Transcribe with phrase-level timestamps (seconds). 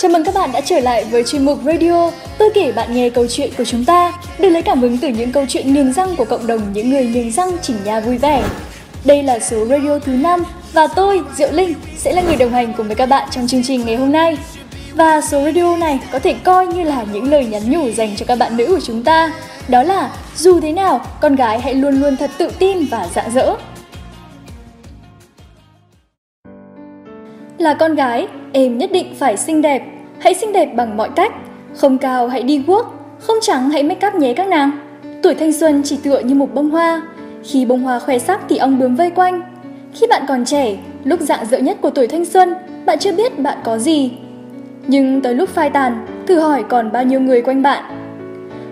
[0.00, 2.10] Chào mừng các bạn đã trở lại với chuyên mục Radio.
[2.38, 5.32] Tôi kể bạn nghe câu chuyện của chúng ta Được lấy cảm hứng từ những
[5.32, 8.42] câu chuyện niềng răng của cộng đồng những người niềng răng chỉnh nha vui vẻ.
[9.04, 12.72] Đây là số radio thứ 5 và tôi, Diệu Linh, sẽ là người đồng hành
[12.76, 14.36] cùng với các bạn trong chương trình ngày hôm nay.
[14.94, 18.26] Và số radio này có thể coi như là những lời nhắn nhủ dành cho
[18.26, 19.32] các bạn nữ của chúng ta.
[19.68, 23.30] Đó là dù thế nào, con gái hãy luôn luôn thật tự tin và rạng
[23.34, 23.54] rỡ.
[27.60, 29.82] Là con gái, em nhất định phải xinh đẹp.
[30.18, 31.32] Hãy xinh đẹp bằng mọi cách.
[31.76, 34.70] Không cao hãy đi guốc, không trắng hãy make up nhé các nàng.
[35.22, 37.02] Tuổi thanh xuân chỉ tựa như một bông hoa.
[37.44, 39.42] Khi bông hoa khoe sắc thì ong bướm vây quanh.
[39.94, 42.54] Khi bạn còn trẻ, lúc dạng dỡ nhất của tuổi thanh xuân,
[42.86, 44.12] bạn chưa biết bạn có gì.
[44.86, 47.84] Nhưng tới lúc phai tàn, thử hỏi còn bao nhiêu người quanh bạn.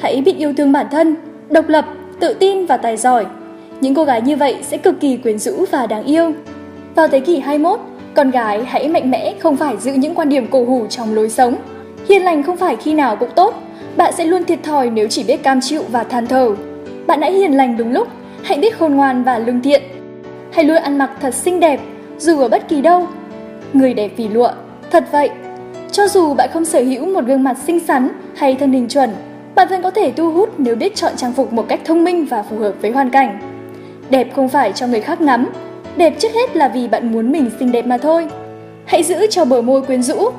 [0.00, 1.16] Hãy biết yêu thương bản thân,
[1.50, 1.84] độc lập,
[2.20, 3.26] tự tin và tài giỏi.
[3.80, 6.32] Những cô gái như vậy sẽ cực kỳ quyến rũ và đáng yêu.
[6.94, 7.80] Vào thế kỷ 21,
[8.14, 11.28] con gái hãy mạnh mẽ không phải giữ những quan điểm cổ hủ trong lối
[11.28, 11.56] sống.
[12.08, 13.54] Hiền lành không phải khi nào cũng tốt,
[13.96, 16.50] bạn sẽ luôn thiệt thòi nếu chỉ biết cam chịu và than thở.
[17.06, 18.08] Bạn hãy hiền lành đúng lúc,
[18.42, 19.82] hãy biết khôn ngoan và lương thiện.
[20.52, 21.80] Hãy luôn ăn mặc thật xinh đẹp,
[22.18, 23.06] dù ở bất kỳ đâu.
[23.72, 24.50] Người đẹp vì lụa,
[24.90, 25.30] thật vậy.
[25.92, 29.10] Cho dù bạn không sở hữu một gương mặt xinh xắn hay thân hình chuẩn,
[29.54, 32.26] bạn vẫn có thể thu hút nếu biết chọn trang phục một cách thông minh
[32.30, 33.38] và phù hợp với hoàn cảnh.
[34.10, 35.52] Đẹp không phải cho người khác ngắm,
[35.96, 38.26] Đẹp trước hết là vì bạn muốn mình xinh đẹp mà thôi.
[38.84, 40.30] Hãy giữ cho bờ môi quyến rũ.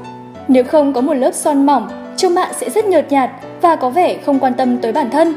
[0.48, 1.88] Nếu không có một lớp son mỏng,
[2.18, 3.30] trông bạn sẽ rất nhợt nhạt
[3.62, 5.36] và có vẻ không quan tâm tới bản thân.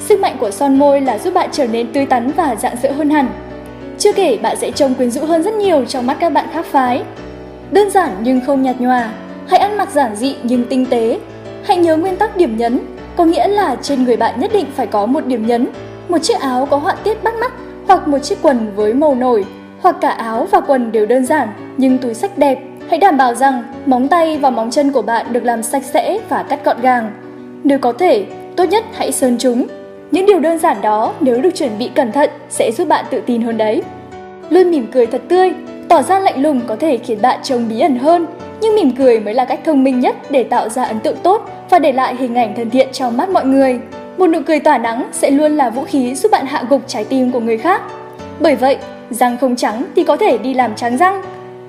[0.00, 2.92] Sức mạnh của son môi là giúp bạn trở nên tươi tắn và rạng rỡ
[2.92, 3.28] hơn hẳn.
[3.98, 6.66] Chưa kể bạn sẽ trông quyến rũ hơn rất nhiều trong mắt các bạn khác
[6.66, 7.02] phái.
[7.70, 9.12] Đơn giản nhưng không nhạt nhòa,
[9.48, 11.18] hãy ăn mặc giản dị nhưng tinh tế.
[11.64, 12.78] Hãy nhớ nguyên tắc điểm nhấn,
[13.16, 15.66] có nghĩa là trên người bạn nhất định phải có một điểm nhấn,
[16.08, 17.52] một chiếc áo có họa tiết bắt mắt
[17.90, 19.44] hoặc một chiếc quần với màu nổi,
[19.80, 22.58] hoặc cả áo và quần đều đơn giản nhưng túi sách đẹp.
[22.88, 26.18] Hãy đảm bảo rằng móng tay và móng chân của bạn được làm sạch sẽ
[26.28, 27.10] và cắt gọn gàng.
[27.64, 28.26] Nếu có thể,
[28.56, 29.66] tốt nhất hãy sơn chúng.
[30.10, 33.20] Những điều đơn giản đó nếu được chuẩn bị cẩn thận sẽ giúp bạn tự
[33.26, 33.82] tin hơn đấy.
[34.50, 35.52] Luôn mỉm cười thật tươi,
[35.88, 38.26] tỏ ra lạnh lùng có thể khiến bạn trông bí ẩn hơn,
[38.60, 41.50] nhưng mỉm cười mới là cách thông minh nhất để tạo ra ấn tượng tốt
[41.70, 43.80] và để lại hình ảnh thân thiện trong mắt mọi người.
[44.20, 47.04] Một nụ cười tỏa nắng sẽ luôn là vũ khí giúp bạn hạ gục trái
[47.04, 47.82] tim của người khác.
[48.40, 48.78] Bởi vậy,
[49.10, 51.22] răng không trắng thì có thể đi làm trắng răng.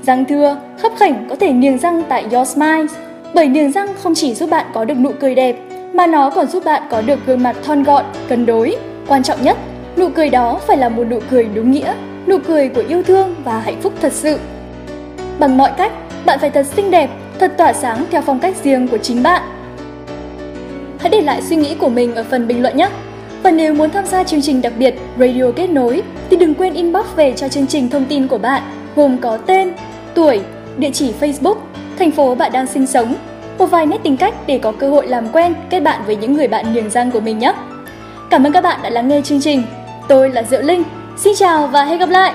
[0.04, 2.86] Răng thưa, khấp khảnh có thể niềng răng tại Your Smile.
[3.34, 5.56] Bởi niềng răng không chỉ giúp bạn có được nụ cười đẹp,
[5.94, 8.76] mà nó còn giúp bạn có được gương mặt thon gọn, cân đối.
[9.08, 9.58] Quan trọng nhất,
[9.98, 11.94] nụ cười đó phải là một nụ cười đúng nghĩa,
[12.28, 14.40] nụ cười của yêu thương và hạnh phúc thật sự.
[15.40, 15.92] Bằng mọi cách,
[16.26, 17.10] bạn phải thật xinh đẹp,
[17.40, 19.42] thật tỏa sáng theo phong cách riêng của chính bạn.
[21.12, 22.90] Để lại suy nghĩ của mình ở phần bình luận nhé!
[23.44, 26.74] Và nếu muốn tham gia chương trình đặc biệt Radio Kết Nối thì đừng quên
[26.74, 28.62] inbox về cho chương trình thông tin của bạn
[28.96, 29.74] gồm có tên,
[30.14, 30.42] tuổi,
[30.78, 31.56] địa chỉ Facebook,
[32.00, 33.16] thành phố bạn đang sinh sống,
[33.58, 36.34] một vài nét tính cách để có cơ hội làm quen, kết bạn với những
[36.34, 37.54] người bạn niềng răng của mình nhé.
[38.30, 39.64] Cảm ơn các bạn đã lắng nghe chương trình.
[40.08, 40.84] Tôi là Diệu Linh.
[41.18, 42.34] Xin chào và hẹn gặp lại!